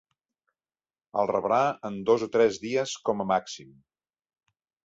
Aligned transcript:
El 1.23 1.29
rebrà 1.33 1.59
en 1.91 2.01
dos 2.11 2.25
o 2.29 2.31
tres 2.37 2.59
dies 2.67 2.97
com 3.11 3.25
a 3.25 3.29
màxim. 3.35 3.77